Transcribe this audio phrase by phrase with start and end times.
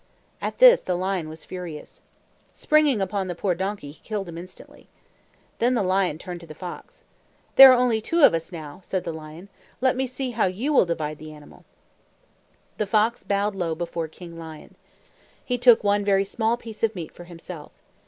[0.41, 2.01] At this the lion was furious.
[2.53, 4.89] Springing upon the poor donkey, he killed him instantly.
[5.59, 7.03] Then the lion turned to the fox.
[7.55, 9.47] "There are only two of us now," said the lion.
[9.79, 11.65] "Let me see how you will divide the animal."
[12.79, 14.73] The fox bowed low before King Lion.
[15.45, 17.71] He took one very small piece of meat for himself.